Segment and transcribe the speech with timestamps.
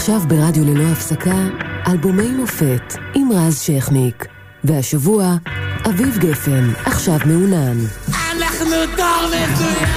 [0.00, 1.44] עכשיו ברדיו ללא הפסקה,
[1.86, 4.26] אלבומי מופת עם רז שכניק.
[4.64, 5.36] והשבוע,
[5.88, 7.78] אביב גפן, עכשיו מעונן.
[8.08, 9.88] אנחנו דור מצוין!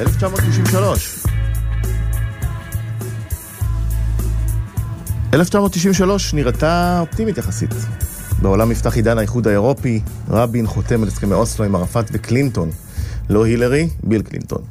[0.00, 1.18] 1993.
[5.34, 7.74] 1993 נראתה אופטימית יחסית.
[8.42, 12.70] בעולם נפתח עידן האיחוד האירופי, רבין חותם על הסכמי אוסלו עם ערפאת וקלינטון.
[13.30, 14.62] לא הילרי, ביל קלינטון.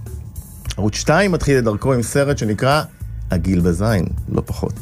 [0.77, 2.83] ערוץ 2 מתחיל את דרכו עם סרט שנקרא
[3.31, 4.73] הגיל בזין, לא פחות.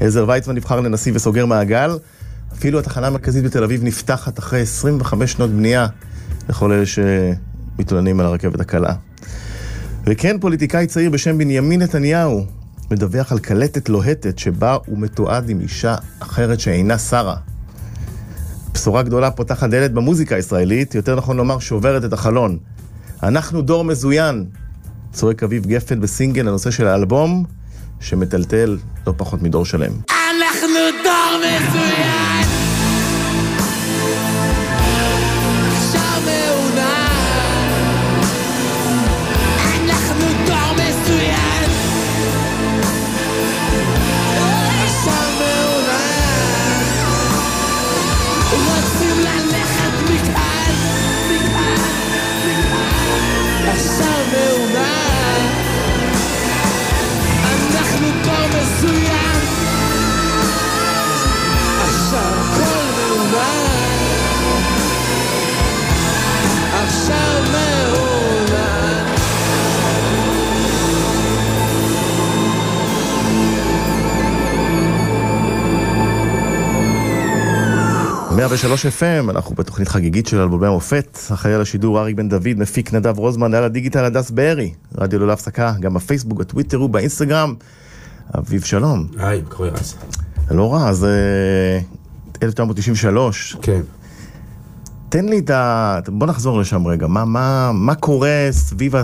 [0.00, 1.98] עזר ויצמן נבחר לנשיא וסוגר מעגל.
[2.52, 5.86] אפילו התחנה המרכזית בתל אביב נפתחת אחרי 25 שנות בנייה
[6.48, 8.94] לכל אלה שמתלוננים על הרכבת הקלה.
[10.06, 12.44] וכן פוליטיקאי צעיר בשם בנימין נתניהו
[12.90, 17.36] מדווח על קלטת לוהטת שבה הוא מתועד עם אישה אחרת שאינה שרה.
[18.78, 22.58] בשורה גדולה פותחת דלת במוזיקה הישראלית, יותר נכון לומר שוברת את החלון.
[23.22, 24.44] אנחנו דור מזוין,
[25.12, 27.44] צועק אביב גפן בסינגל הנושא של האלבום,
[28.00, 29.92] שמטלטל לא פחות מדור שלם.
[30.10, 32.17] אנחנו דור מזוין!
[78.50, 81.18] ושלוש FM, אנחנו בתוכנית חגיגית של אלבומי המופת.
[81.32, 84.72] אחראי על השידור אריק בן דוד, מפיק נדב רוזמן, על הדיגיטל הדס בארי.
[84.98, 87.54] רדיו ללא הפסקה, גם בפייסבוק, בטוויטר ובאינסטגרם.
[88.38, 89.06] אביב שלום.
[89.18, 89.94] היי, מה קורה אז?
[90.50, 91.10] לא רע, זה
[92.42, 93.56] 1993.
[93.62, 93.80] כן.
[95.08, 95.98] תן לי את ה...
[96.08, 97.06] בוא נחזור לשם רגע.
[97.06, 98.94] מה, מה, מה קורה סביב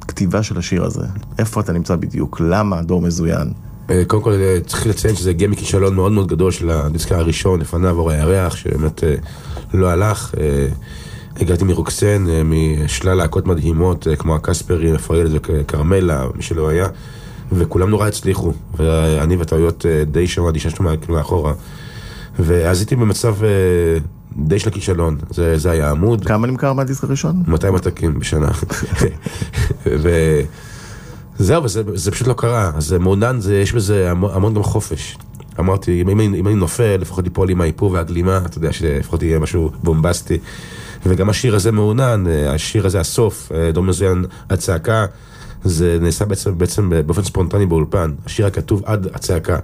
[0.00, 1.04] הכתיבה של השיר הזה?
[1.38, 2.40] איפה אתה נמצא בדיוק?
[2.40, 3.52] למה דור מזוין?
[3.90, 7.60] אה, קודם כל אה, צריך לציין שזה הגיע מכישלון מאוד מאוד גדול של הדיסק הראשון,
[7.60, 9.14] לפניו אור הירח, שבאמת אה,
[9.74, 10.34] לא הלך.
[11.36, 16.86] הגעתי מרוקסן, משלל להקות מדהימות, כמו הקספרי, פריילד וכרמלה, מי שלא היה,
[17.52, 18.52] וכולם נורא הצליחו.
[18.76, 21.52] ואני וטעויות די שמעתי ששנו מאחורה.
[22.38, 23.34] ואז הייתי במצב
[24.36, 26.24] די של הכישלון, זה, זה היה עמוד.
[26.24, 27.42] כמה נמכר מהדיסק הראשון?
[27.46, 28.48] 200 עתקים בשנה.
[29.86, 30.10] ו...
[31.38, 32.70] זהו, וזה זה פשוט לא קרה.
[32.74, 35.18] אז מעונן, זה, יש בזה המון, המון גם חופש.
[35.58, 39.38] אמרתי, אם, אם, אם אני נופל, לפחות ליפול עם האיפור והגלימה, אתה יודע, שלפחות יהיה
[39.38, 40.38] משהו בומבסטי.
[41.06, 45.06] וגם השיר הזה מעונן, השיר הזה, הסוף, דום מזוין, הצעקה,
[45.64, 48.12] זה נעשה בעצם, בעצם באופן ספונטני באולפן.
[48.26, 49.58] השיר הכתוב עד הצעקה.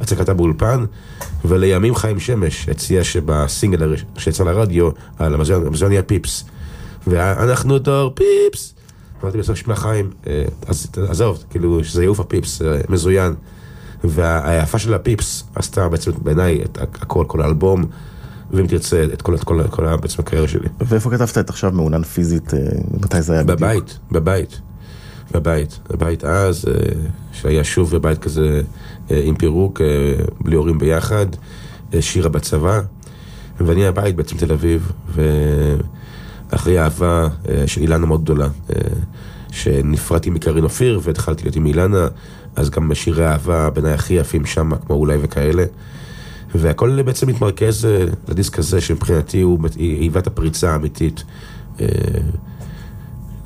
[0.00, 0.84] הצעקתה באולפן,
[1.44, 6.44] ולימים חיים שמש הציע שבסינגל שיצא לרדיו, על המזוין יהיה פיפס.
[7.06, 8.73] ואנחנו דור פיפס.
[9.24, 13.34] אמרתי בסוף שמע חיים, אה, אז עזוב, כאילו, שזה יעוף הפיפס, אה, מזוין.
[14.04, 17.84] והיפה של הפיפס עשתה בעצם בעיניי את הכל, כל האלבום,
[18.50, 20.68] ואם תרצה, את כל, את כל, כל בעצם הקריירה שלי.
[20.80, 22.58] ואיפה כתבת את עכשיו מעונן פיזית, אה,
[23.00, 23.60] מתי זה היה בדיוק?
[23.60, 24.60] בבית, בבית.
[25.32, 26.64] בבית, בבית אז,
[27.32, 28.62] שהיה שוב בבית כזה
[29.10, 29.80] עם פירוק,
[30.40, 31.26] בלי הורים ביחד,
[32.00, 32.80] שירה בצבא,
[33.60, 35.22] ואני הבית בעצם תל אביב, ו...
[36.54, 38.80] אחרי אהבה אה, של אילנה מאוד גדולה, אה,
[39.52, 42.08] שנפרדתי מקרין אופיר והתחלתי להיות עם אילנה,
[42.56, 45.64] אז גם שירי אהבה בעיניי הכי יפים שם, כמו אולי וכאלה.
[46.54, 51.24] והכל בעצם מתמרכז אה, לדיסק הזה, שמבחינתי הוא היווה את הפריצה האמיתית.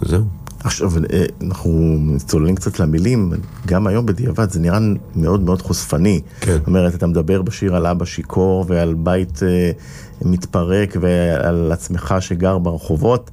[0.03, 0.25] זהו.
[0.69, 0.91] עכשיו,
[1.43, 3.33] אנחנו צוללים קצת למילים,
[3.67, 4.79] גם היום בדיעבד זה נראה
[5.17, 6.21] מאוד מאוד חושפני.
[6.41, 6.53] כן.
[6.53, 9.41] זאת אומרת, אתה מדבר בשיר על אבא שיכור ועל בית
[10.23, 13.31] מתפרק ועל עצמך שגר ברחובות.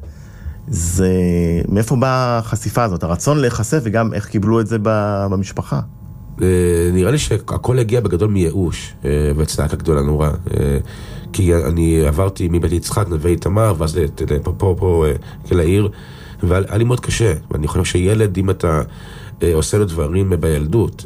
[0.67, 1.11] זה,
[1.69, 3.03] מאיפה באה החשיפה הזאת?
[3.03, 5.79] הרצון להיחשף וגם איך קיבלו את זה במשפחה?
[6.41, 10.29] אה, נראה לי שהכל הגיע בגדול מייאוש אה, וצעקה גדולה נורא.
[10.29, 10.77] אה,
[11.33, 13.99] כי אני עברתי מבית יצחק, נווה איתמר, ואז
[14.43, 15.05] פה, פה, פה,
[15.51, 15.89] לעיר,
[16.43, 17.33] והיה לי מאוד קשה.
[17.51, 18.81] ואני חושב שילד, אם אתה
[19.53, 21.03] עושה לו דברים בילדות,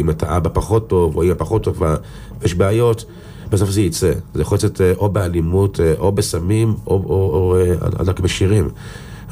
[0.00, 1.96] אם אתה אבא פחות טוב, או אמא פחות טובה,
[2.40, 3.04] ויש בעיות,
[3.52, 4.12] בסוף זה יצא.
[4.34, 7.56] זה יכול לצאת אה, או באלימות, אה, או בסמים, או, או, או
[7.98, 8.68] או אה, בשירים.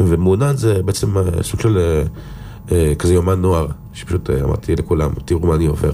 [0.01, 1.79] ומעונן זה בעצם סוג של
[2.99, 5.91] כזה יומן נוער, שפשוט אמרתי לכולם, תראו מה אני עובר.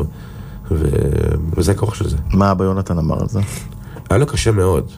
[0.70, 0.88] ו...
[1.56, 2.17] וזה הכוח של זה.
[2.32, 3.41] מה אבא יונתן אמר על זה?
[4.11, 4.91] היה לו קשה מאוד.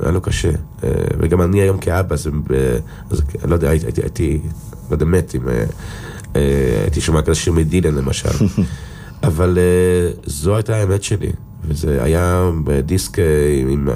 [0.00, 0.50] היה לו קשה.
[0.84, 2.78] אה, וגם אני היום כאבא, אז, אה,
[3.10, 4.40] אז לא יודע, הייתי, הייתי, הייתי,
[4.90, 5.64] לא יודע, מת אם אה,
[6.82, 8.28] הייתי שומע כזה שיר מדילן למשל.
[9.22, 9.58] אבל
[10.26, 11.32] זו הייתה האמת שלי.
[11.64, 12.50] וזה היה
[12.86, 13.18] דיסק
[13.68, 13.88] עם,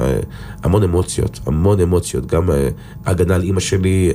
[0.63, 2.51] המון אמוציות, המון אמוציות, גם
[3.07, 4.13] הגנה על אימא שלי,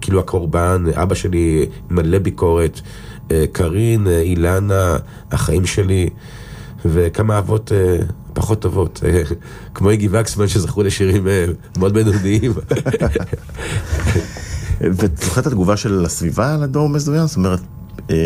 [0.00, 2.80] כאילו הקורבן, אבא שלי מלא ביקורת,
[3.52, 4.96] קארין, אילנה,
[5.30, 6.10] החיים שלי,
[6.84, 7.96] וכמה אהבות אה,
[8.34, 9.22] פחות טובות, אה,
[9.74, 11.44] כמו איגי וקסמן שזכו לשירים אה,
[11.78, 12.52] מאוד בינוניים.
[14.80, 17.26] ואת זוכרת את התגובה של הסביבה על הדור מזוין?
[17.26, 17.60] זאת אומרת,
[18.10, 18.16] אה,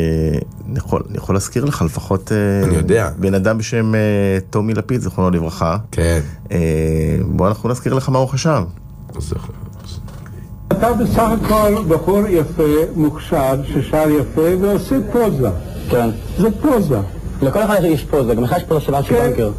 [0.69, 2.33] אני יכול, אני יכול להזכיר לך לפחות
[2.65, 3.11] אני יודע.
[3.19, 3.93] בן אדם בשם
[4.51, 5.77] טומי לפיד, זיכרונו לברכה.
[5.91, 6.21] כן,
[7.27, 8.63] בוא אנחנו נזכיר לך מה הוא חשב.
[10.73, 12.63] אתה בסך הכל בחור יפה,
[12.97, 15.51] מוכשר, ששר יפה ועושה פוזה.
[15.91, 16.11] כן.
[16.39, 16.99] זה פוזה.
[17.43, 19.51] לכל אחד יש פוזה, גם לך יש פוזה של כן, בנקר.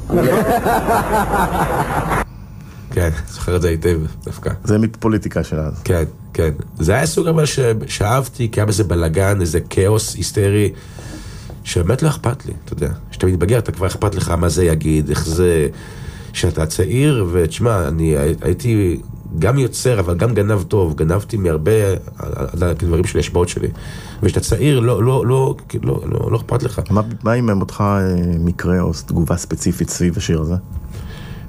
[2.91, 4.49] כן, זוכר את זה היטב דווקא.
[4.63, 5.81] זה מפוליטיקה של אז.
[5.83, 6.03] כן,
[6.33, 6.49] כן.
[6.79, 10.71] זה היה סוג אבל ש- שאהבתי, כי היה בזה בלאגן, איזה כאוס היסטרי,
[11.63, 12.89] שבאמת לא אכפת לי, אתה יודע.
[13.11, 15.67] כשאתה מתבגר, אתה כבר אכפת לך מה זה יגיד, איך זה...
[16.33, 18.99] כשאתה צעיר, ותשמע, אני הי- הייתי
[19.39, 21.71] גם יוצר, אבל גם גנב טוב, גנבתי מהרבה
[22.17, 23.67] על הדברים שלי, השפעות שלי.
[24.23, 26.81] וכשאתה צעיר, לא, לא, לא, לא, לא, לא אכפת לך.
[26.89, 30.55] מה, מה אם אותך אה, מקרה או תגובה ספציפית סביב השיר הזה?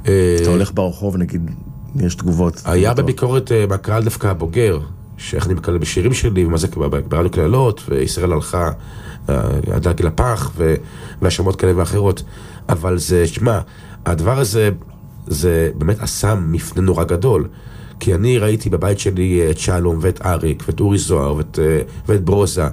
[0.08, 1.50] אה, אתה הולך ברחוב, נגיד,
[1.96, 2.62] יש תגובות.
[2.64, 2.94] היה.
[2.94, 4.80] בביקורת אה, מהקהל דווקא הבוגר,
[5.16, 6.68] שאיך אני מקלל בשירים שלי, ומה זה
[7.08, 8.70] ברדיו קללות, וישראל הלכה
[9.28, 9.40] אה,
[9.72, 10.52] עד לגיל הפח,
[11.22, 12.22] והאשמות כאלה ואחרות.
[12.68, 13.60] אבל זה, שמע,
[14.06, 14.70] הדבר הזה,
[15.28, 17.48] זה באמת עשה מפנה נורא גדול.
[18.00, 22.24] כי אני ראיתי בבית שלי את שלום ואת אריק ואת אורי זוהר ואת, אה, ואת
[22.24, 22.68] ברוזה.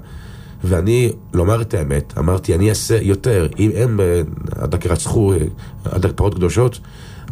[0.64, 3.48] ואני, לומר את האמת, אמרתי, אני אעשה יותר.
[3.60, 4.22] אם הם אה,
[4.56, 5.38] עד דק ירצחו, אה,
[5.86, 6.80] עד פרות קדושות,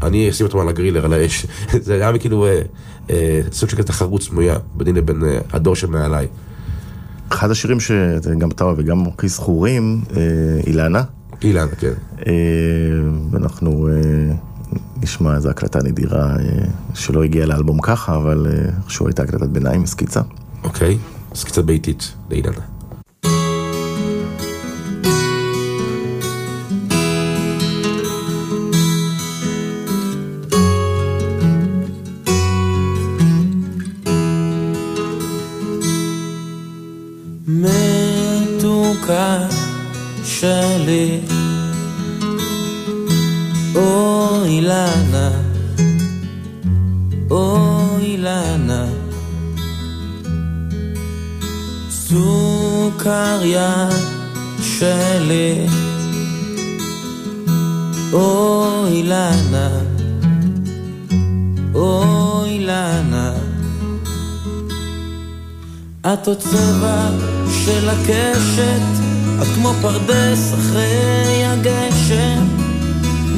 [0.03, 1.45] אני אשים אותם על הגרילר, על האש.
[1.85, 2.61] זה היה כאילו אה,
[3.09, 6.27] אה, סוג של תחרות סמויה ביני לבין אה, הדור שמעליי.
[7.29, 10.21] אחד השירים שגם אתה וגם מוקי זכורים, אה,
[10.67, 11.03] אילנה.
[11.43, 11.93] אילן, כן.
[12.27, 12.33] אה,
[13.31, 14.35] ואנחנו אה,
[15.01, 19.85] נשמע איזו הקלטה נדירה אה, שלא הגיעה לאלבום ככה, אבל אה, איכשהו הייתה הקלטת ביניים,
[19.85, 20.21] סקיצה.
[20.63, 20.97] אוקיי?
[21.43, 22.72] קצת ביתית לאילן.
[53.43, 53.89] סוכריה
[54.61, 55.67] שלי
[58.13, 59.69] אוי אילנה
[61.75, 63.33] אוי אילנה
[66.01, 67.09] את עוד צבע
[67.65, 68.81] של הקשת,
[69.41, 72.47] את כמו פרדס אחרי הגשם.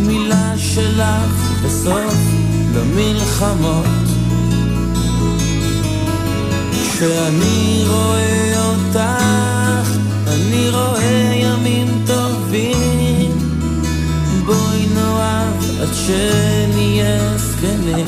[0.07, 2.15] מילה שלך בסוף
[2.75, 3.85] למלחמות.
[6.93, 9.54] כשאני רואה אותך,
[10.35, 13.31] אני רואה ימים טובים.
[14.45, 18.05] בואי נאהב עד שנהיה זקנים.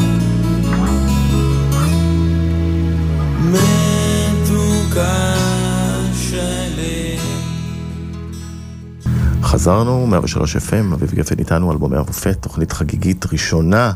[3.52, 5.34] מתוקה
[6.14, 7.18] שלי.
[9.42, 13.92] חזרנו, 103 FM, אביב גפן איתנו, אלבומי המופת, תוכנית חגיגית ראשונה.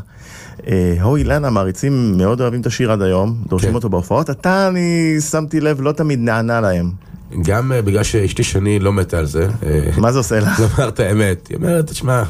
[0.66, 3.74] אה, הו אילנה, מעריצים מאוד אוהבים את השיר עד היום, דורשים כן.
[3.74, 4.30] אותו בהופעות.
[4.30, 7.11] אתה, אני שמתי לב, לא תמיד נענה להם.
[7.42, 9.48] גם אה, בגלל שאשתי שני לא מתה על זה.
[9.66, 10.60] אה, מה זה עושה לך?
[10.60, 11.46] לומר את האמת.
[11.48, 12.22] היא אומרת, תשמע,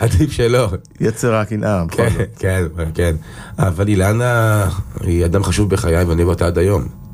[0.00, 0.68] עדיף שלא.
[1.00, 2.28] יצר הקנאה, בכל כן, זאת.
[2.38, 2.64] כן,
[2.94, 3.16] כן.
[3.58, 4.64] אבל אילנה
[5.00, 7.07] היא אדם חשוב בחיי ואני אוהב אותה עד היום.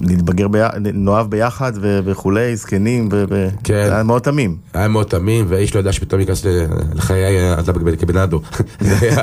[0.00, 0.58] נתבגר, בי-
[0.94, 3.24] נאהב ביחד ו- וכולי, זקנים, ו-
[3.64, 3.84] כן.
[3.88, 4.56] זה היה מאוד תמים.
[4.74, 6.46] היה מאוד תמים, והאיש לא ידע שפתאום ייכנס
[6.94, 7.24] לחיי
[7.98, 8.40] כבנאדו.
[8.80, 9.22] זה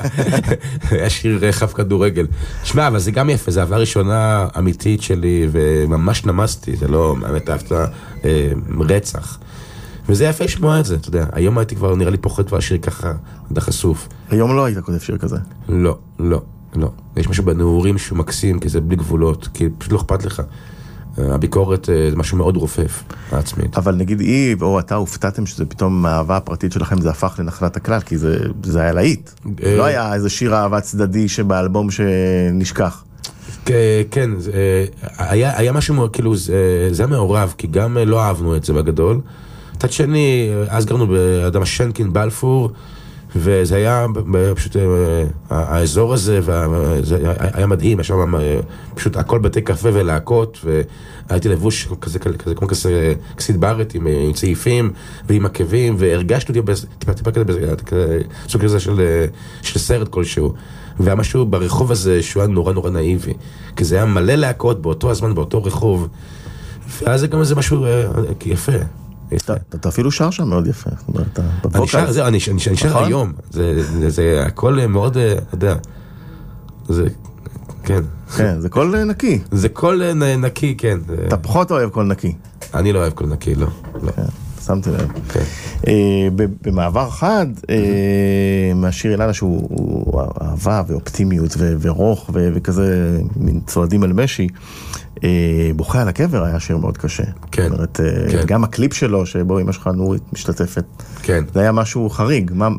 [0.92, 2.28] היה- שיר חף כדורגל.
[2.64, 7.50] שמע, אבל זה גם יפה, זו אהבה ראשונה אמיתית שלי, וממש נמסתי, זה לא, באמת
[7.50, 7.86] אהבת אה,
[8.80, 9.40] רצח.
[10.10, 11.26] וזה יפה לשמוע את זה, אתה יודע.
[11.32, 13.12] היום הייתי כבר, נראה לי פוחד כבר שיר ככה,
[13.52, 14.08] עד החשוף.
[14.30, 15.38] היום לא היית כותב שיר כזה.
[15.70, 16.42] לא, לא,
[16.76, 16.92] לא.
[17.18, 20.42] יש משהו בנעורים שהוא מקסים, כי זה בלי גבולות, כי פשוט לא אכפת לך.
[21.20, 23.78] אה, הביקורת אה, זה משהו מאוד רופף, העצמית.
[23.78, 28.00] אבל נגיד היא או אתה הופתעתם שזה פתאום מהאהבה הפרטית שלכם זה הפך לנחלת הכלל,
[28.00, 29.30] כי זה, זה היה להיט.
[29.64, 33.04] אה, לא היה איזה שיר אהבה צדדי שבאלבום שנשכח.
[34.12, 34.86] כן, זה,
[35.18, 39.22] היה, היה משהו, כאילו, זה, זה היה מעורב, כי גם לא אהבנו את זה בגדול.
[39.76, 42.72] מצד שני, אז גרנו באדם שנקין בלפור,
[43.36, 44.06] וזה היה
[44.56, 46.42] פשוט, אה, האזור הזה,
[47.02, 48.60] זה היה מדהים, היה שם אה,
[48.96, 50.66] פשוט הכל בתי קפה ולהקות,
[51.30, 54.92] והייתי לבוש כזה, כזה כמו כזה כסית בארט עם, עם צעיפים
[55.30, 59.26] ועם עקבים, והרגשתי אותי טיפה טיפה כזה, סוג כזה של,
[59.62, 60.54] של סרט כלשהו.
[61.00, 63.34] והיה משהו ברחוב הזה שהוא היה נורא נורא נאיבי,
[63.76, 66.08] כי זה היה מלא להקות באותו הזמן, באותו רחוב,
[67.02, 67.86] ואז זה גם איזה משהו
[68.46, 68.72] יפה.
[69.76, 70.90] אתה אפילו שר שם מאוד יפה.
[71.76, 73.04] אני שר, אני שר נכון?
[73.04, 73.32] היום.
[74.08, 75.76] זה הכל מאוד, אה, אתה יודע,
[76.90, 77.08] זה,
[77.84, 78.02] כן.
[78.38, 79.40] כן, זה קול אה, נקי.
[79.52, 80.98] זה קול אה, נקי, כן.
[81.28, 82.36] אתה פחות אוהב קול נקי.
[82.74, 83.68] אני לא אוהב קול נקי, לא.
[84.04, 84.12] לא.
[84.12, 84.22] כן,
[84.66, 85.08] שמתי לב.
[85.30, 85.44] כן.
[86.62, 87.48] במעבר חד
[88.76, 94.48] מהשיר אילנה שהוא אהבה ואופטימיות ורוך וכזה מין צועדים על משי.
[95.24, 97.24] אה, בוכה על הקבר היה שיר מאוד קשה.
[97.52, 97.64] כן.
[97.70, 98.46] זאת אומרת, אה, כן.
[98.46, 100.86] גם הקליפ שלו, שבו אמא שלך נורית משתתפת.
[101.22, 101.44] כן.
[101.54, 102.70] זה היה משהו חריג, מה,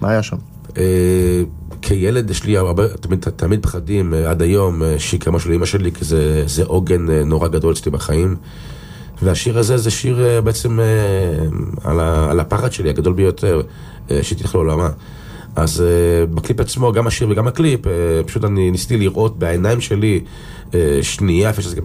[0.00, 0.36] מה היה שם?
[0.76, 1.42] אה,
[1.82, 6.44] כילד יש לי הרבה, תמיד, תמיד פחדים עד היום, שיקרה משהו לאמא שלי, כי זה,
[6.46, 8.36] זה עוגן נורא גדול אצלי בחיים.
[9.22, 10.80] והשיר הזה זה שיר בעצם
[11.84, 13.62] על, ה, על הפחד שלי הגדול ביותר,
[14.22, 14.88] שהיא תלך לעולמה.
[15.56, 17.88] אז uh, בקליפ עצמו, גם השיר וגם הקליפ, uh,
[18.26, 20.20] פשוט אני ניסיתי לראות בעיניים שלי
[20.70, 21.76] uh, שנייה, איפה שזה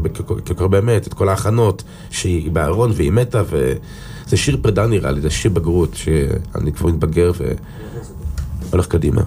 [0.55, 5.29] קורה באמת, את כל ההכנות, שהיא בארון והיא מתה, וזה שיר פרידה נראה לי, זה
[5.29, 7.31] שיר בגרות, שאני כבר מתבגר
[8.69, 9.21] והולך קדימה.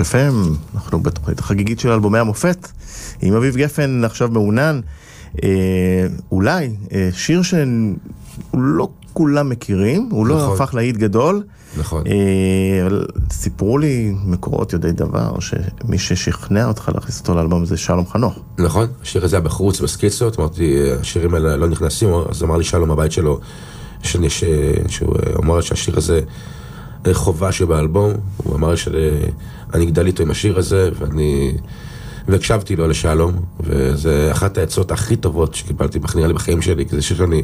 [0.00, 2.68] FM, אנחנו בתוכנית החגיגית של אלבומי המופת,
[3.22, 4.80] עם אביב גפן עכשיו מעונן.
[5.44, 10.48] אה, אולי אה, שיר שלא כולם מכירים, הוא לא נכון.
[10.48, 11.42] לא הפך להיט גדול.
[11.78, 12.04] נכון.
[12.06, 12.98] אה,
[13.32, 18.38] סיפרו לי מקורות יודעי דבר, שמי ששכנע אותך להכניס אותו לאלבום זה שלום חנוך.
[18.58, 22.90] נכון, השיר הזה היה בחוץ בסקיצות, אמרתי, השירים האלה לא נכנסים, אז אמר לי שלום
[22.90, 23.40] הבית שלו,
[24.02, 24.44] שאני, ש...
[24.88, 25.14] שהוא
[25.44, 26.20] אמר שהשיר הזה...
[27.12, 31.52] חובה שבאלבום, הוא אמר שאני אגדל איתו עם השיר הזה, ואני...
[32.28, 37.02] והקשבתי לו לשלום, וזה אחת העצות הכי טובות שקיבלתי, נראה לי בחיים שלי, כי זה
[37.02, 37.42] שיר שאני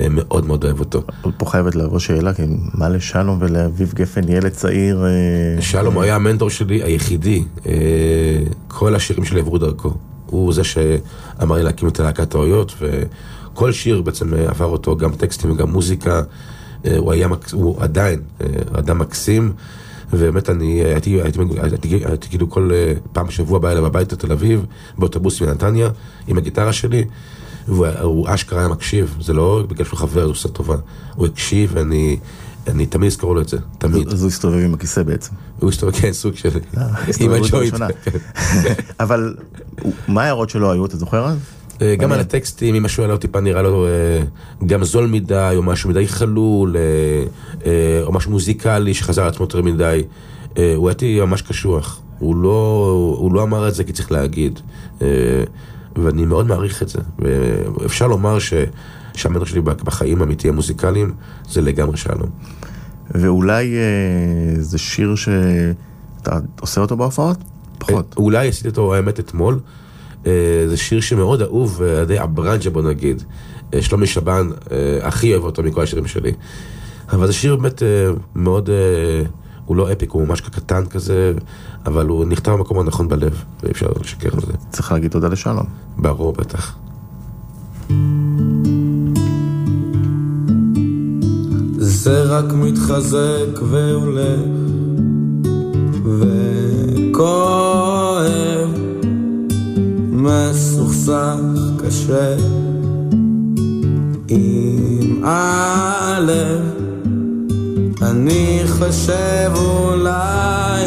[0.00, 1.02] אה, מאוד מאוד אוהב אותו.
[1.36, 2.42] פה חייבת לבוא שאלה, כי
[2.74, 5.04] מה לשלום ולאביב גפן, ילד צעיר?
[5.04, 7.72] אה, שלום הוא היה המנטור שלי היחידי, אה,
[8.68, 9.92] כל השירים שלי עברו דרכו.
[10.26, 15.50] הוא זה שאמר לי להקים את להקת האויות, וכל שיר בעצם עבר אותו, גם טקסטים
[15.50, 16.22] וגם מוזיקה.
[16.86, 18.46] אה, הוא היה, הוא עדיין אה,
[18.78, 19.52] אדם מקסים,
[20.12, 24.32] ובאמת אני הייתי, הייתי, הייתי, הייתי כאילו כל אה, פעם בשבוע בא אליו הביתה תל
[24.32, 24.66] אביב,
[24.98, 25.88] באוטובוס מנתניה,
[26.26, 27.04] עם הגיטרה שלי,
[27.68, 30.76] והוא אשכרה היה מקשיב, זה לא בגלל שהוא חבר, הוא עושה טובה,
[31.14, 32.18] הוא הקשיב ואני...
[32.66, 34.08] אני תמיד אזכור לו את זה, תמיד.
[34.08, 35.32] אז הוא הסתובב עם הכיסא בעצם.
[35.58, 36.48] הוא הסתובב, כן, סוג של...
[37.20, 37.80] עם הג'וינט.
[39.00, 39.34] אבל
[40.08, 41.38] מה ההערות שלו היו, אתה זוכר אז?
[41.82, 44.22] אה, גם על הטקסטים, אם משהו עליו טיפה נראה לו אה,
[44.66, 46.76] גם זול מדי, או משהו מדי חלול,
[47.66, 50.02] אה, או משהו מוזיקלי שחזר על עצמו יותר מדי.
[50.76, 52.00] הוא הייתי ממש קשוח.
[52.18, 54.60] הוא לא, הוא לא אמר את זה כי צריך להגיד.
[55.96, 56.98] ואני מאוד מעריך את זה.
[57.18, 58.54] ואפשר לומר ש,
[59.14, 61.12] שהמנטר שלי בחיים האמיתיים המוזיקליים
[61.48, 62.30] זה לגמרי שלום.
[63.10, 63.74] ואולי
[64.58, 67.38] זה שיר שאתה עושה אותו בהופעות?
[67.78, 68.14] פחות.
[68.16, 69.58] אולי עשיתי אותו האמת אתמול.
[70.26, 70.32] אה,
[70.66, 73.22] זה שיר שמאוד אהוב על ידי הברנג'ה בוא נגיד.
[73.74, 76.32] אה, שלומי שבן אה, הכי אוהב אותו מכל השירים שלי.
[77.12, 77.82] אבל זה שיר באמת
[78.34, 78.70] מאוד,
[79.66, 81.32] הוא לא אפיק, הוא ממש קטן כזה,
[81.86, 84.52] אבל הוא נכתב במקום הנכון בלב, ואי אפשר לשקר על זה.
[84.70, 85.66] צריך להגיד תודה לשלום.
[85.96, 86.76] ברור, בטח.
[91.78, 94.40] זה רק מתחזק והולך
[96.04, 97.10] וכואב
[100.20, 101.36] מסוכסך
[101.84, 102.36] קשה
[104.28, 106.60] עם הלב
[108.02, 110.86] אני חושב אולי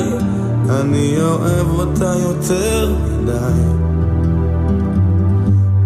[0.70, 3.84] אני אוהב אותה יותר מדי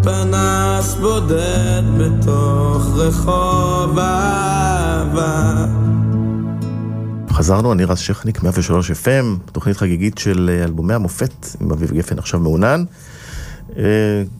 [0.03, 5.65] פנס בודד בתוך רחוב אהבה.
[7.31, 12.19] חזרנו, אני רז שכניק, 103 FM, תוכנית חגיגית של אה, אלבומי המופת עם אביב גפן
[12.19, 12.83] עכשיו מעונן.
[13.77, 13.83] אה,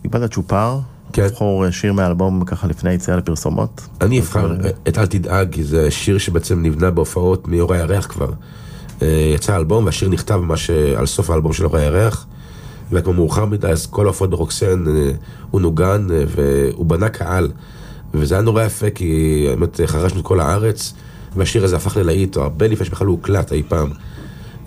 [0.02, 0.80] קיבלת צ'ופר,
[1.14, 1.24] כן.
[1.24, 3.88] לבחור אה, שיר מהאלבום ככה לפני היציאה לפרסומות.
[4.02, 4.56] אני אבחר
[4.88, 8.30] את אל תדאג, כי זה שיר שבעצם נבנה בהופעות מאור הירח כבר.
[9.02, 12.26] אה, יצא האלבום והשיר נכתב ממש אה, על סוף האלבום של אור הירח.
[12.92, 15.12] וכמו מאוחר מדי, אז כל ההופעות ברוקסן אה,
[15.52, 17.52] הוא נוגן אה, והוא בנה קהל.
[18.14, 20.94] וזה היה נורא יפה, כי באמת אה, חרשנו את כל הארץ,
[21.36, 23.90] והשיר הזה הפך ללהיט, או הרבה לפני שבכלל הוא הוקלט אי פעם.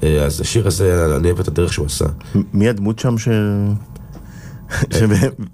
[0.03, 2.05] אה, אז השיר הזה, אני אוהב את הדרך שהוא עשה.
[2.53, 3.29] מי הדמות שם ש...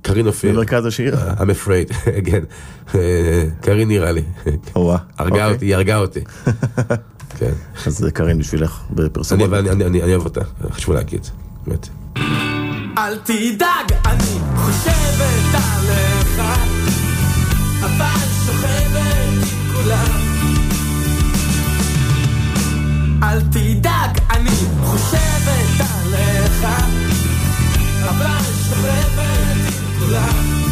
[0.02, 0.52] קרין אופיר.
[0.52, 1.14] במרכז השיר?
[1.38, 1.94] I'm afraid,
[2.30, 2.42] כן.
[2.94, 4.22] אה, קרין נראה לי.
[4.74, 5.44] הרגה אוקיי.
[5.52, 6.20] אותי, היא הרגה אותי.
[7.38, 7.52] כן.
[7.86, 9.48] אז זה קארין בשבילך בפרסומות.
[9.48, 11.26] אני, אבל אני, אני, אני אוהב אותה, חשוב להגיד,
[11.66, 11.88] באמת.
[12.98, 16.40] אל תדאג, אני חושבת עליך,
[17.82, 19.40] אבל שוכבת עם
[19.72, 20.20] כולם.
[23.22, 24.50] אל תדאג, אני
[24.84, 26.66] חושבת עליך,
[28.08, 30.62] אבל שוכבת עם כולם.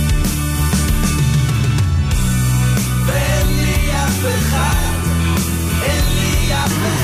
[3.06, 4.90] ואין לי אף אחד,
[5.82, 7.03] אין לי אף אחד.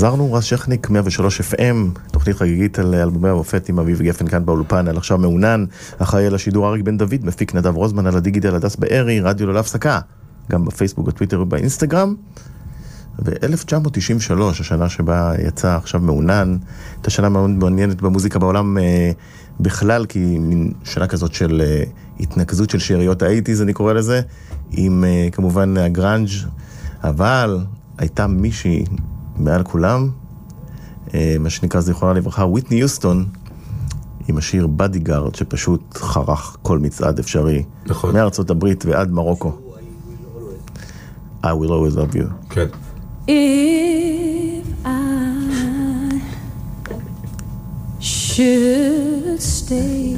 [0.00, 4.88] חזרנו, רז שכניק, 103 FM, תוכנית חגיגית על אלבומי המופת עם אביב גפן כאן באולפן,
[4.88, 5.64] על עכשיו מעונן,
[5.98, 9.58] אחראי על השידור אריק בן דוד, מפיק נדב רוזמן על הדיגיטל הדס בארי, רדיו ללא
[9.58, 10.00] הפסקה,
[10.50, 12.14] גם בפייסבוק, בטוויטר ובאינסטגרם.
[13.24, 16.56] ו-1993, השנה שבה יצא עכשיו מעונן,
[16.96, 19.10] הייתה שנה מאוד מעניינת במוזיקה בעולם אה,
[19.60, 21.82] בכלל, כי מין שנה כזאת של אה,
[22.20, 24.20] התנקזות של שאריות האייטיז, אני קורא לזה,
[24.70, 26.28] עם אה, כמובן הגראנג',
[27.04, 27.58] אבל
[27.98, 28.84] הייתה מישהי
[29.40, 30.10] מעל כולם,
[31.14, 33.26] אה, מה שנקרא זיכרונה לברכה, וויטני יוסטון,
[34.28, 38.14] עם השיר Bodyguard, שפשוט חרך כל מצעד אפשרי, נכון.
[38.14, 39.52] מארצות הברית ועד מרוקו.
[41.42, 42.26] I will always love you.
[42.50, 42.66] כן.
[43.26, 43.32] If
[44.84, 44.88] I
[48.00, 50.16] should stay,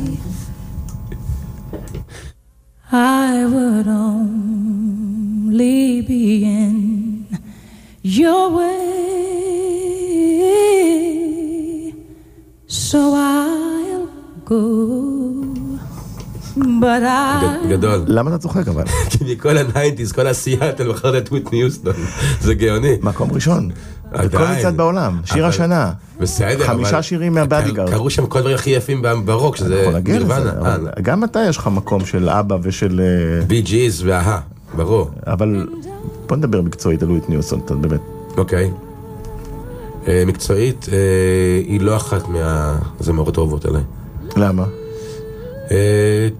[2.91, 6.77] I would only be in
[8.03, 9.02] your way.
[12.93, 14.07] So I'll
[14.45, 14.63] go,
[16.81, 17.69] but I.
[17.69, 18.05] גדול.
[18.07, 18.85] למה אתה צוחק אבל?
[19.11, 21.93] כי מכל הניינטיז, כל הסיאטל בחרת את וויטני יוסטון.
[22.41, 22.97] זה גאוני.
[23.03, 23.71] מקום ראשון.
[24.13, 24.45] בכל.
[24.59, 25.93] מצעד בעולם, שיר השנה.
[26.21, 27.91] בסדר, חמישה שירים מה Bodyguard.
[27.91, 30.51] קרו שם כל הדברים הכי יפים ברוק, שזה נירוונה.
[30.51, 33.01] אבל גם אתה יש לך מקום של אבא ושל...
[33.01, 34.41] אה, בי ג'יז וההה,
[34.77, 35.11] ברור.
[35.27, 35.67] אבל
[36.27, 38.01] בוא נדבר מקצועית על וויטני יוסטון, באמת.
[38.37, 38.65] אוקיי.
[38.65, 38.92] אה,
[40.27, 40.99] מקצועית, אה,
[41.67, 43.83] היא לא אחת מהזמרות האהובות עליי.
[44.37, 44.65] למה?
[45.71, 45.77] אה,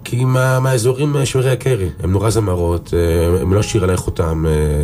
[0.03, 4.45] כי מה- מהאזורים אה, שמירי הקרי, הם נורא זמרות, אה, הם לא שיר על איכותם,
[4.47, 4.83] אה,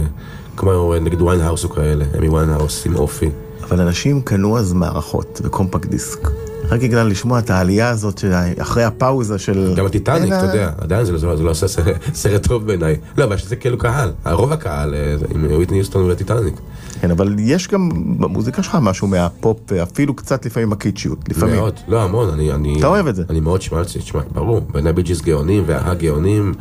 [0.57, 3.29] כמו אה, נגיד ויינהאוס או כאלה, אמי ויינהאוס עם אופי.
[3.63, 6.27] אבל אנשים קנו אז מערכות וקומפקט דיסק.
[6.71, 9.73] רק בגלל לשמוע את העלייה הזאת שאחרי הפאוזה של...
[9.77, 11.67] גם הטיטניק, אתה יודע, עדיין זה לא- לא לא עושה
[12.13, 12.95] סרט- טוב בעיניי.
[13.17, 16.53] לא, אבל שזה כאילו קהל, רוב הקהל אה, עם וויטני יוסטון והטיטניק.
[17.01, 21.55] כן, אבל יש גם במוזיקה שלך משהו מהפופ, אפילו קצת לפעמים הקיצ'יות, לפעמים.
[21.55, 22.51] מאוד, לא המון, אני...
[22.51, 23.23] אני אתה אוהב את זה.
[23.29, 26.53] אני מאוד שמאלצי, תשמע, ברור, בעיניי בי ג'יז גאונים ו a-ha גאונים,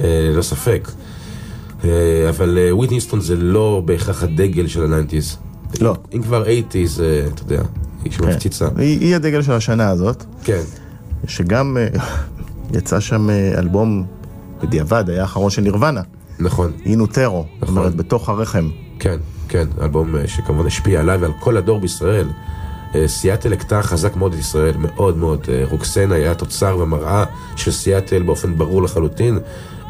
[0.00, 0.88] אה, ללא ספק.
[1.84, 1.90] אה,
[2.28, 5.36] אבל אה, וויטני יוסטון זה לא בהכרח הדגל של ה nineties.
[5.80, 5.94] לא.
[6.14, 7.62] אם כבר eighties, אה, אתה יודע,
[8.04, 8.18] היא כן.
[8.18, 8.68] שמפציצה.
[8.76, 10.62] היא היא הדגל של השנה הזאת, כן,
[11.26, 11.86] שגם אה,
[12.72, 14.04] יצא שם אה, אלבום,
[14.62, 16.00] בדיעבד, היה האחרון של נירוונה,
[16.38, 17.78] נכון, In Utero, זאת נכון.
[17.78, 18.68] אומרת, בתוך הרחם.
[18.98, 19.16] כן,
[19.48, 22.28] כן, אלבום אה, שכמובן השפיע עליי ועל כל הדור בישראל.
[23.06, 25.48] סיאטל הכתה חזק מאוד את ישראל, מאוד מאוד.
[25.70, 27.24] רוקסן היה תוצר ומראה
[27.56, 29.38] של סיאטל באופן ברור לחלוטין,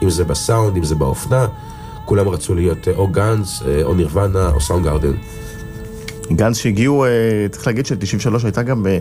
[0.03, 1.46] אם זה בסאונד, אם זה באופנה.
[2.05, 5.12] כולם רצו להיות או גאנס, או נירוונה, או סאונד גארדן.
[6.37, 7.11] גאנס שהגיעו, אה,
[7.51, 8.99] צריך להגיד ש-93 הייתה גם אה,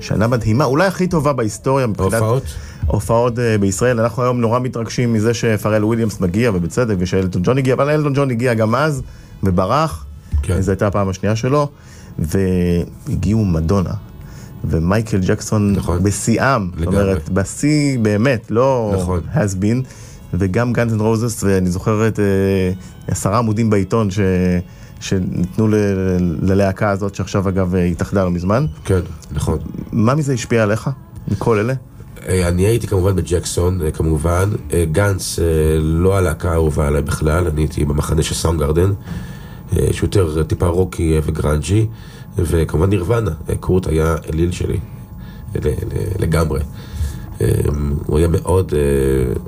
[0.00, 2.12] שנה מדהימה, אולי הכי טובה בהיסטוריה מבחינת...
[2.12, 2.42] ההופעות?
[2.86, 4.00] הופעות אה, בישראל.
[4.00, 8.30] אנחנו היום נורא מתרגשים מזה שפארל וויליאמס מגיע, ובצדק, ושאלטון ג'ון הגיע, אבל אלטון ג'ון
[8.30, 9.02] הגיע גם אז,
[9.42, 10.06] וברח.
[10.42, 10.60] כן.
[10.60, 11.68] זו הייתה הפעם השנייה שלו,
[12.18, 13.92] והגיעו מדונה.
[14.64, 16.02] ומייקל ג'קסון נכון.
[16.02, 16.86] בשיאם, זאת.
[16.86, 19.20] אומרת, בשיא באמת, לא נכון.
[19.34, 19.86] has been,
[20.34, 22.18] וגם גאנס אנד רוזס, ואני זוכר את
[23.08, 24.20] עשרה עמודים בעיתון ש...
[25.00, 25.74] שניתנו ל-
[26.42, 28.66] ללהקה הזאת, שעכשיו אגב התאחדה לא מזמן.
[28.84, 29.00] כן,
[29.32, 29.58] נכון.
[29.92, 30.90] מה מזה השפיע עליך,
[31.28, 31.74] מכל אלה?
[32.28, 34.50] אה, אני הייתי כמובן בג'קסון, אה, כמובן.
[34.72, 35.38] אה, גאנס
[35.80, 38.92] לא הלהקה האהובה עליי בכלל, אני הייתי במחנה של סאונד גרדן,
[39.76, 41.86] אה, שהוא יותר טיפה רוקי וגרנג'י,
[42.38, 43.30] וכמובן נירוונה,
[43.60, 44.78] קורט היה אליל שלי,
[46.18, 46.60] לגמרי.
[48.06, 48.72] הוא היה מאוד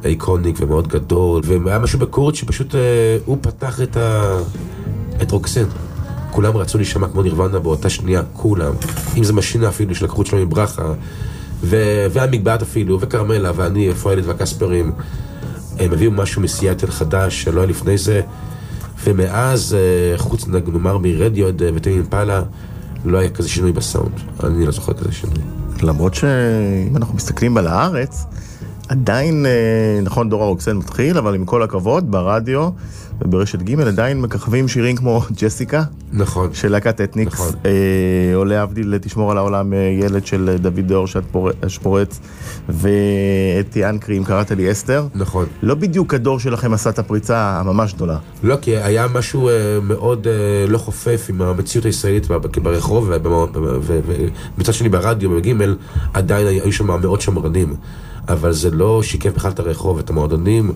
[0.04, 2.74] איקוניק ומאוד גדול, והיה משהו בקורט שפשוט
[3.24, 4.36] הוא פתח את, ה...
[5.22, 5.64] את רוקסן.
[6.30, 8.72] כולם רצו להישמע כמו נירוונה באותה שנייה, כולם.
[9.16, 10.92] אם זה משינה אפילו, שלקחו את שלומי ברכה,
[11.62, 11.76] ו...
[12.12, 14.92] והמגבעת אפילו, וכרמלה, ואיפה הילד והקספרים.
[15.78, 18.20] הם הביאו משהו מסיאטל חדש שלא היה לפני זה,
[19.04, 22.42] ומאז, אה, חוץ נאמר מרדיוד אה, וטיימן פאלה,
[23.04, 24.12] לא היה כזה שינוי בסאונד.
[24.44, 25.38] אני לא זוכר כזה שינוי.
[25.82, 28.24] למרות שאם אנחנו מסתכלים על הארץ,
[28.88, 32.70] עדיין, אה, נכון, דור הרוקסן מתחיל, אבל עם כל הכבוד, ברדיו
[33.20, 36.54] וברשת ג' עדיין מככבים שירים כמו ג'סיקה, נכון.
[36.54, 37.52] של להקת אתניקס, נכון.
[37.64, 41.06] אה, או להבדיל, תשמור על העולם, אה, ילד של אה, דוד דור
[41.68, 42.20] שפורץ,
[42.68, 45.06] ואת ינקרי, אם קראת לי אסתר.
[45.14, 45.46] נכון.
[45.62, 48.18] לא בדיוק הדור שלכם עשה את הפריצה הממש גדולה.
[48.42, 52.26] לא, כי היה משהו אה, מאוד אה, לא חופף עם המציאות הישראלית
[52.62, 53.10] ברחוב,
[54.56, 55.76] ומצד שני ברדיו, בגימל,
[56.14, 57.74] עדיין היו שם מאות שמרנים.
[58.28, 60.72] אבל זה לא שיקף בכלל את הרחוב, את המועדונים,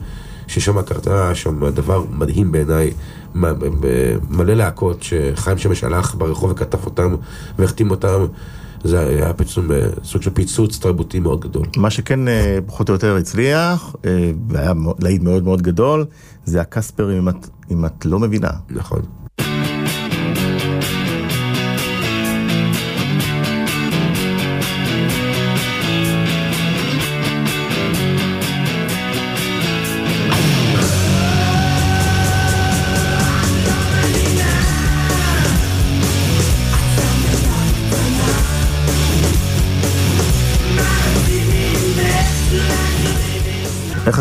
[0.47, 2.93] ששם קרתה שם דבר מדהים בעיניי,
[3.35, 7.15] מלא להקות שחיים שמש הלך ברחוב וכתב אותם
[7.59, 8.27] והחתים אותם.
[8.85, 9.65] זה היה פיצוץ,
[10.05, 11.67] סוג של פיצוץ תרבותי מאוד גדול.
[11.77, 16.05] מה שכן אה, פחות או יותר הצליח, אה, והיה להיט מאוד מאוד גדול,
[16.45, 18.51] זה הקספרים, אם את, אם את לא מבינה.
[18.71, 19.24] נכון.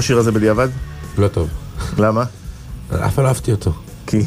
[0.03, 0.69] השיר הזה בדיעבד?
[1.17, 1.49] לא טוב.
[1.97, 2.23] למה?
[2.89, 3.71] אף פעם לא אהבתי אותו.
[4.07, 4.23] כי...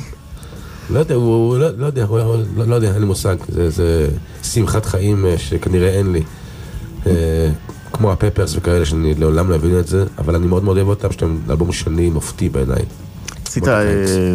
[0.90, 3.36] לא יודע, הוא לא, לא יודע, הוא, לא, לא יודע, אין לי מושג.
[3.48, 4.08] זה, זה
[4.42, 6.22] שמחת חיים אה, שכנראה אין לי.
[7.06, 7.50] אה,
[7.92, 11.12] כמו הפפרס וכאלה, שאני לעולם לא אבין את זה, אבל אני מאוד מאוד אוהב אותם,
[11.12, 12.82] שאתם אלבום שני מופתי בעיניי.
[13.46, 13.84] עשית אה,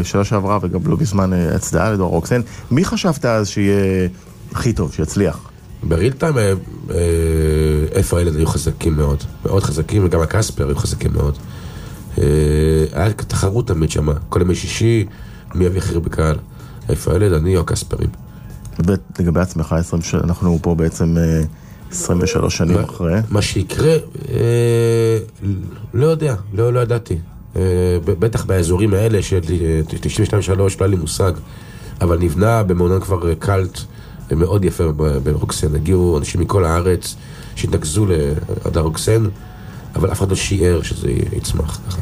[0.03, 2.41] שנה שעברה וגם לא בזמן הצדעה לדור רוקסן.
[2.71, 4.07] מי חשבת אז שיהיה
[4.51, 5.39] הכי טוב, שיצליח?
[5.83, 6.35] בריל טיים,
[7.91, 11.37] איפה הילד היו חזקים מאוד, מאוד חזקים, וגם הקספר היו חזקים מאוד.
[12.17, 12.23] אה,
[12.93, 15.05] היה תחרות תמיד שם, כל ימי שישי,
[15.55, 16.35] מי יביא הכי הרבה קהל.
[16.89, 18.09] איפה הילד, אני או הקספרים.
[18.85, 21.41] ולגבי עצמך, 20 ש- אנחנו פה בעצם אה,
[21.91, 23.13] 23 שנים מה- אחרי.
[23.29, 23.95] מה שיקרה,
[24.29, 25.17] אה,
[25.93, 27.17] לא יודע, לא, לא ידעתי.
[27.55, 27.61] אה,
[28.05, 29.81] בטח באזורים האלה של אה,
[30.47, 31.31] 92-3 לא היה לי מושג,
[32.01, 33.79] אבל נבנה במעונן כבר אה, קאלט
[34.31, 34.83] אה, מאוד יפה
[35.23, 35.75] ברוקסן.
[35.75, 37.15] הגיעו אנשים מכל הארץ
[37.61, 39.25] שהתנקזו לעד הרוקסן,
[39.95, 42.01] אבל אף אחד לא שיער שזה יצמח ככה.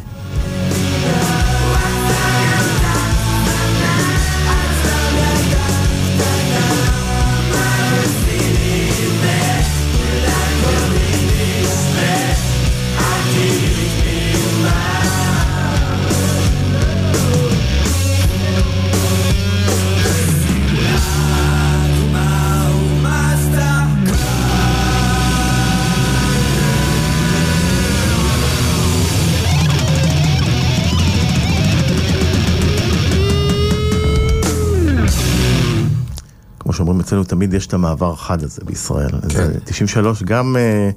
[37.09, 39.09] אצלנו, תמיד יש את המעבר החד הזה בישראל.
[39.09, 39.17] כן.
[39.23, 40.89] אז, אה, 93 גם אה,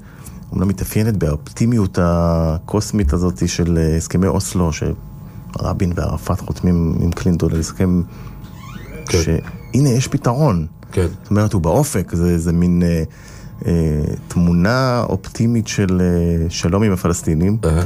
[0.53, 7.61] אומנם מתאפיינת באופטימיות הקוסמית הזאת של אה, הסכמי אוסלו, שרבין וערפאת חותמים עם קלינטון על
[7.61, 8.03] הסכם,
[9.09, 9.19] כן.
[9.23, 10.67] שהנה יש פתרון.
[10.93, 11.07] כן.
[11.23, 13.03] זאת אומרת, הוא באופק, זה, זה מין אה,
[13.67, 17.57] אה, תמונה אופטימית של אה, שלום עם הפלסטינים.
[17.65, 17.85] אהה.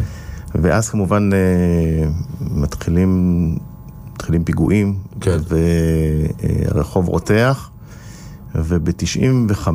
[0.55, 2.09] ואז כמובן אה,
[2.41, 3.59] מתחילים,
[4.13, 5.39] מתחילים פיגועים, כן.
[5.49, 7.71] והרחוב רותח,
[8.65, 9.69] וב-95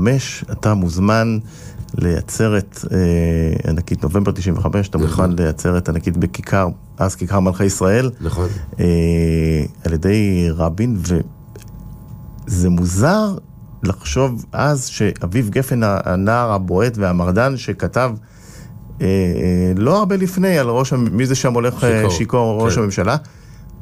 [0.51, 1.37] אתה מוזמן
[1.97, 5.09] לעצרת אה, ענקית, נובמבר 95, אתה נכון.
[5.09, 6.67] מוזמן לעצרת ענקית בכיכר,
[6.97, 8.47] אז כיכר מלכי ישראל, נכון.
[8.79, 8.85] אה,
[9.85, 10.97] על ידי רבין,
[12.47, 13.35] וזה מוזר
[13.83, 18.11] לחשוב אז שאביב גפן, הנער הבועט והמרדן שכתב
[19.01, 22.09] אה, אה, לא הרבה לפני על ראש, מי זה שם הולך אה, שיכור.
[22.09, 22.81] שיכור, ראש כן.
[22.81, 23.17] הממשלה,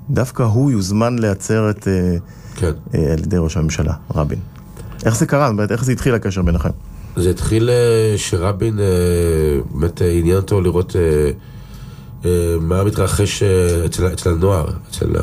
[0.09, 2.17] דווקא הוא יוזמן לעצרת אה,
[2.55, 2.71] כן.
[2.95, 4.39] אה, על ידי ראש הממשלה, רבין.
[5.05, 5.51] איך זה קרה?
[5.69, 6.69] איך זה התחיל הקשר ביניכם?
[7.15, 8.85] זה התחיל אה, שרבין אה,
[9.71, 10.95] באמת אה, עניין אותו לראות
[12.61, 13.43] מה מתרחש
[13.85, 15.15] אצל, אצל הנוער, אצל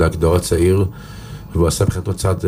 [0.00, 0.84] הדור הצעיר,
[1.52, 2.44] והוא עשה מבחינתו צעד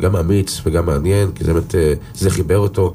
[0.00, 1.74] גם אמיץ וגם מעניין, כי זה באמת,
[2.14, 2.94] זה חיבר אותו.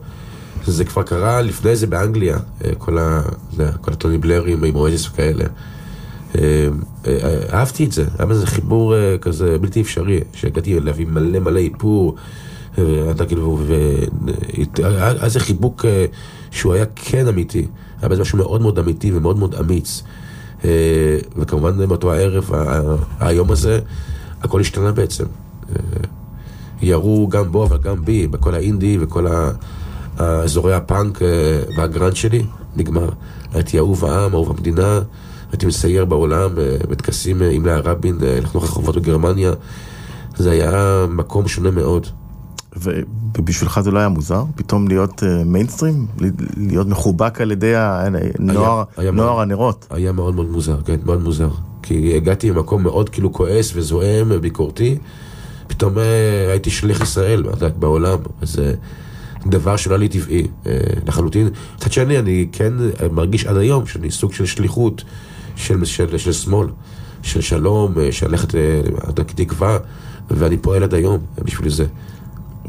[0.66, 2.38] זה כבר קרה לפני זה באנגליה,
[2.78, 3.22] כל ה...
[3.82, 5.46] כל הטוני בלרים עם אוהזיס וכאלה.
[6.38, 6.68] אה,
[7.08, 12.16] אה, אהבתי את זה, היה בזה חיבור כזה בלתי אפשרי, שהגעתי להביא מלא מלא איפור,
[12.80, 13.76] אה, אתה כאילו, ו...
[14.78, 16.06] היה היה איזה חיבוק אה,
[16.52, 17.68] שהוא היה כן אמיתי,
[18.02, 20.04] היה בזה משהו מאוד מאוד אמיתי ומאוד מאוד אמיץ.
[20.66, 22.52] אה, וכמובן באותו הערב,
[23.20, 23.80] היום הזה,
[24.42, 25.26] הכל השתנה בעצם.
[25.70, 25.76] אה,
[26.82, 29.28] ירו גם בו אבל גם בי, בכל האינדי וכל
[30.18, 31.28] האזורי הפאנק אה,
[31.78, 32.44] והגראנט שלי,
[32.76, 33.10] נגמר.
[33.54, 35.02] הייתי אהוב העם, אהוב המדינה,
[35.52, 39.52] הייתי מסייר בעולם, אה, בטקסים אה, עם לאה רבין, אה, לחנוך רחובות בגרמניה.
[40.36, 42.08] זה היה מקום שונה מאוד.
[42.78, 44.44] ובשבילך זה לא היה מוזר?
[44.56, 46.08] פתאום להיות אה, מיינסטרים?
[46.20, 46.28] ל-
[46.58, 49.40] להיות מחובק על ידי הנוער, היה נוער.
[49.42, 49.88] הנרות?
[49.90, 51.50] היה מאוד מאוד מוזר, כן, מאוד מוזר.
[51.84, 54.98] כי הגעתי ממקום מאוד כאילו כועס וזועם, ביקורתי,
[55.68, 56.04] פתאום אה,
[56.52, 57.44] הייתי שליח ישראל
[57.80, 58.72] בעולם, אז אה,
[59.48, 60.72] דבר שלא לי טבעי אה,
[61.08, 61.50] לחלוטין.
[61.76, 65.04] מצד שני, אני כן אה, מרגיש עד היום שאני סוג של שליחות
[65.56, 66.68] של, של, של שמאל,
[67.22, 68.82] של שלום, אה, של ללכת אה,
[69.36, 69.78] תקווה,
[70.32, 71.86] ואני פועל עד היום בשביל זה.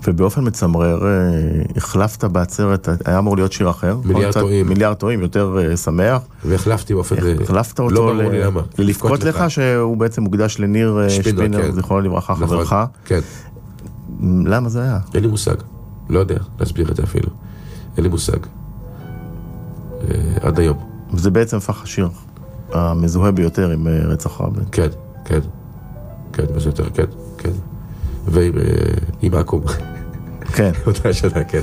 [0.07, 1.11] ובאופן מצמרר אה,
[1.77, 3.97] החלפת בעצרת, היה אמור להיות שיר אחר.
[4.05, 4.69] מיליארד טועים.
[4.69, 6.23] מיליארד טועים, יותר אה, שמח.
[6.45, 7.17] והחלפתי באופן...
[7.19, 8.61] אה, החלפת אותו, לא ברור לי למה.
[8.79, 11.73] לבכות לך שהוא בעצם מוקדש לניר שפינר, כן.
[11.73, 12.75] זיכרונו לברכה, נכון, חברך.
[13.05, 13.21] כן.
[14.23, 14.99] למה זה היה?
[15.15, 15.57] אין לי מושג.
[16.09, 17.29] לא יודע להסביר את זה אפילו.
[17.97, 18.39] אין לי מושג.
[20.41, 20.79] עד היום.
[21.15, 22.09] זה בעצם הפך השיר
[22.73, 24.65] המזוהה ביותר עם רצח רבין.
[24.73, 24.89] כן,
[25.25, 25.41] כן.
[26.33, 27.05] כן, מה שיותר, כן,
[27.39, 27.51] כן.
[28.27, 28.53] ועם
[29.23, 29.63] עם עכו"ם.
[30.53, 30.71] כן.
[30.87, 31.63] אותה שנה, כן.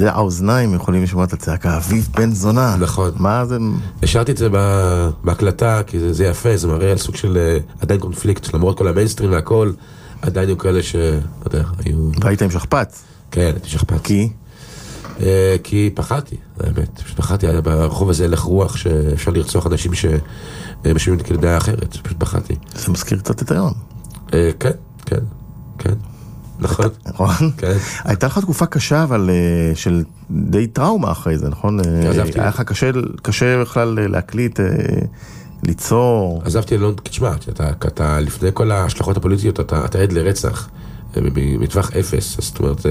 [0.00, 2.76] חדי האוזניים יכולים לשמוע את הצעקה, אביב בן זונה.
[2.80, 3.10] נכון.
[3.16, 3.58] מה זה?
[4.02, 4.48] השארתי את זה
[5.24, 8.88] בהקלטה, כי זה, זה יפה, זה מראה על סוג של אה, עדיין קונפליקט, למרות כל
[8.88, 9.72] המיינסטרים והכל,
[10.22, 10.96] עדיין היו כאלה ש...
[10.96, 12.10] אתה יודע, היו...
[12.20, 13.02] והיית עם שכפ"ץ.
[13.30, 14.00] כן, הייתי שכפ"ץ.
[14.02, 14.28] כי?
[15.20, 17.00] אה, כי פחדתי, האמת.
[17.00, 22.16] פשוט פחדתי, היה ברחוב הזה הלך רוח שאפשר לרצוח אנשים שמשווים את דעה אחרת, פשוט
[22.18, 22.54] פחדתי.
[22.74, 23.72] זה מזכיר קצת את היום.
[24.34, 24.70] אה, כן,
[25.06, 25.24] כן,
[25.78, 25.94] כן.
[26.60, 26.86] נכון.
[27.06, 27.50] נכון?
[27.58, 27.76] כן.
[28.04, 31.80] הייתה לך תקופה קשה, אבל אה, של די טראומה אחרי זה, נכון?
[31.80, 32.40] אה, עזבתי.
[32.40, 32.90] היה לך קשה,
[33.22, 34.60] קשה בכלל אה, להקליט,
[35.62, 36.42] ליצור.
[36.44, 40.68] עזבתי ללונדון, תשמע, אתה, אתה לפני כל ההשלכות הפוליטיות, אתה, אתה עד לרצח
[41.36, 42.86] מטווח אפס, זאת אומרת,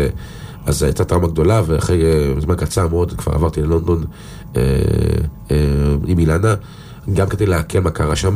[0.66, 2.02] אז הייתה טראומה גדולה, ואחרי
[2.40, 4.04] זמן קצר מאוד כבר עברתי ללונדון
[4.56, 4.62] אה,
[5.52, 5.58] אה,
[6.08, 6.56] עם אילנה,
[7.14, 8.36] גם כדי לעכל מה קרה שם,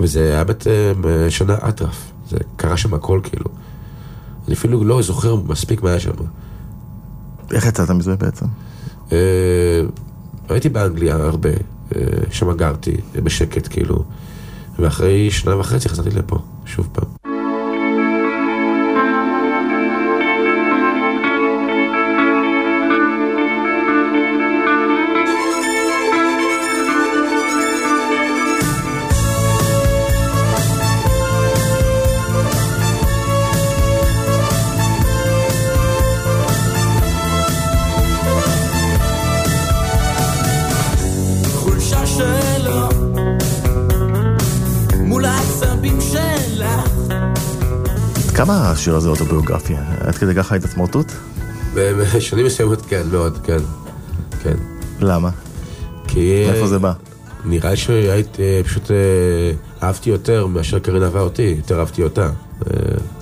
[0.00, 3.46] וזה היה באמת אה, שנה אטרף, זה קרה שם הכל כאילו.
[4.50, 6.10] אני אפילו לא זוכר מספיק מה היה שם.
[7.52, 8.46] איך יצאת מזה בעצם?
[9.12, 9.82] אה,
[10.48, 11.50] הייתי באנגליה הרבה,
[11.96, 14.04] אה, שם גרתי בשקט כאילו,
[14.78, 17.19] ואחרי שנה וחצי חזרתי לפה, שוב פעם.
[48.40, 49.80] כמה השיר הזה אוטוביוגרפיה?
[50.00, 51.12] עד כדי ככה סמרטוט?
[51.74, 53.58] בשנים מסוימות כן, מאוד, כן.
[54.42, 54.56] כן.
[55.00, 55.30] למה?
[56.08, 56.44] כי...
[56.50, 56.92] מאיפה זה בא?
[57.44, 58.96] נראה שהייתי, אה, פשוט אה,
[59.82, 62.22] אהבתי יותר מאשר קרין אהבה אותי, יותר אהבתי אותה.
[62.26, 62.30] אה,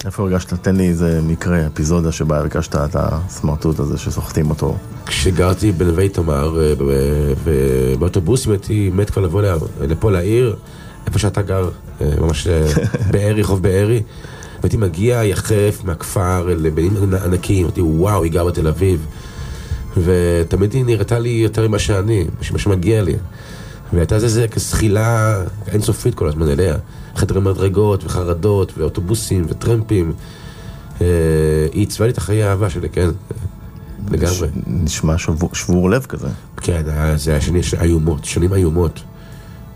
[0.04, 0.52] איפה הרגשת?
[0.52, 4.76] תן לי איזה מקרה, אפיזודה שבה הרגשת את הסמרטוט הזה שסוחטים אותו.
[5.06, 6.72] כשגרתי בנווה תמר,
[7.98, 9.42] באוטובוסים הייתי מת כבר לבוא
[9.80, 10.56] לפה לעיר,
[11.06, 11.68] איפה שאתה גר,
[12.00, 12.48] ממש
[13.12, 14.02] בארי, חוף בארי.
[14.60, 19.06] והייתי מגיע יחף מהכפר אל בנים ענקים, אמרתי וואו, היא גרה בתל אביב.
[19.96, 23.14] ותמיד היא נראתה לי יותר ממה שאני, מה שמגיע לי.
[23.92, 25.42] והייתה איזה זחילה
[25.72, 26.76] אינסופית כל הזמן אליה.
[27.16, 30.12] חדרי מדרגות וחרדות ואוטובוסים וטרמפים.
[31.00, 31.06] אה,
[31.72, 33.08] היא עיצבה לי את החיי האהבה שלי, כן,
[34.10, 34.48] לגמרי.
[34.66, 36.28] נשמע שבור, שבור לב כזה.
[36.56, 36.82] כן,
[37.16, 39.00] זה היה שנים איומות, שנים איומות.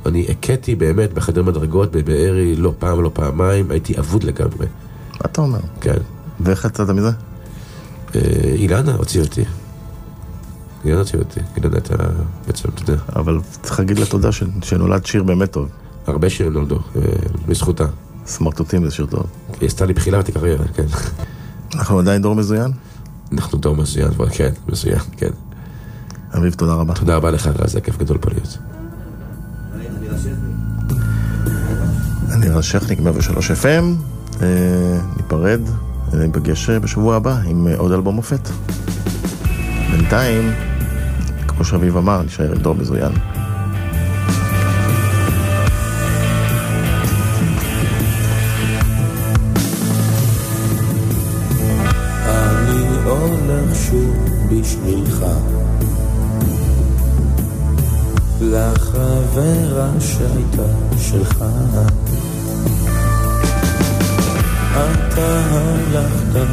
[0.06, 4.66] אני הכיתי באמת בחדר מדרגות בבארי לא פעם ולא פעמיים, הייתי אבוד לגמרי,
[5.12, 5.58] מה אתה אומר?
[5.80, 5.96] כן.
[6.40, 7.10] ואיך יצאת מזה?
[8.14, 9.44] אה, אילנה הוציא אותי.
[10.84, 11.94] אילנה הוציא אותי, אילנה הייתה
[12.46, 14.28] בעצם, אתה יודע, אבל צריך להגיד לה תודה
[14.62, 15.68] שנולד שיר באמת טוב.
[16.06, 17.02] הרבה שירים נולדו, אה,
[17.46, 17.84] בזכותה.
[18.26, 19.26] סמרטוטים זה שיר טוב.
[19.60, 20.86] היא עשתה לי בחילה ותקריירה, כן.
[21.74, 22.72] אנחנו עדיין דור מזוין?
[23.32, 25.30] אנחנו דור מצוין, אבל כן, מצוין, כן.
[26.38, 26.94] אביב, תודה רבה.
[26.94, 28.58] תודה רבה לך, זה כיף גדול פה להיות.
[32.32, 33.84] אני רז שכניק, 103 FM.
[34.42, 35.60] אה, ניפרד,
[36.12, 38.48] ניפגש אה, בשבוע הבא עם אה, עוד אלבום מופת.
[39.90, 40.52] בינתיים,
[41.48, 43.12] כמו שאביב אמר, נשאר עם דור מזוין.
[54.50, 55.24] בשבילך
[58.42, 61.44] לחברה שהייתה שלך.
[64.74, 66.48] אתה הלכת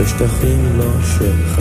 [0.00, 1.60] בשטחים לא שלך